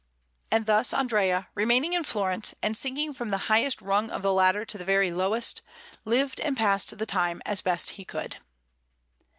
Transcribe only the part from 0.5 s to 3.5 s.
thus Andrea, remaining in Florence, and sinking from the